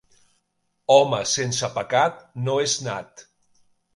[0.93, 2.17] Home sense pecat
[2.47, 3.27] no és nat.